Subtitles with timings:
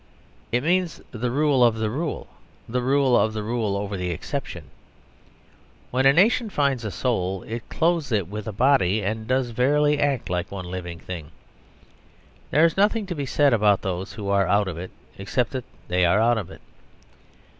[0.51, 2.25] It means the rule of the rule
[2.67, 4.63] the rule of the rule over the exception.
[5.91, 9.99] When a nation finds a soul it clothes it with a body, and does verily
[9.99, 11.29] act like one living thing.
[12.49, 15.65] There is nothing to be said about those who are out of it, except that
[15.87, 16.61] they are out of it.